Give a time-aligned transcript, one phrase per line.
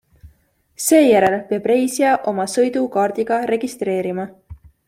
[0.85, 4.31] Seejärel peab reisija oma sõidu kaardiga registreerima.